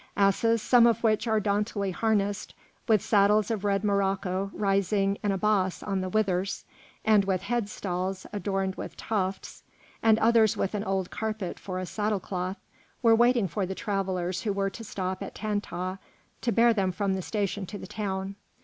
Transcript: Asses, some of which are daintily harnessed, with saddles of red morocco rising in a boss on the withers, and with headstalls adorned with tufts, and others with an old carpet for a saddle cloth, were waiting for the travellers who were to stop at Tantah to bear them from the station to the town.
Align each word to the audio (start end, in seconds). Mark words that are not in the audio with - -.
Asses, 0.17 0.63
some 0.63 0.87
of 0.87 1.03
which 1.03 1.27
are 1.27 1.39
daintily 1.39 1.91
harnessed, 1.91 2.55
with 2.87 3.03
saddles 3.03 3.51
of 3.51 3.63
red 3.63 3.83
morocco 3.83 4.49
rising 4.51 5.19
in 5.21 5.31
a 5.31 5.37
boss 5.37 5.83
on 5.83 6.01
the 6.01 6.09
withers, 6.09 6.65
and 7.05 7.23
with 7.25 7.43
headstalls 7.43 8.25
adorned 8.33 8.73
with 8.77 8.97
tufts, 8.97 9.61
and 10.01 10.17
others 10.17 10.57
with 10.57 10.73
an 10.73 10.83
old 10.83 11.11
carpet 11.11 11.59
for 11.59 11.77
a 11.77 11.85
saddle 11.85 12.19
cloth, 12.19 12.57
were 13.03 13.13
waiting 13.13 13.47
for 13.47 13.63
the 13.67 13.75
travellers 13.75 14.41
who 14.41 14.51
were 14.53 14.71
to 14.71 14.83
stop 14.83 15.21
at 15.21 15.35
Tantah 15.35 15.99
to 16.41 16.51
bear 16.51 16.73
them 16.73 16.91
from 16.91 17.13
the 17.13 17.21
station 17.21 17.67
to 17.67 17.77
the 17.77 17.85
town. 17.85 18.33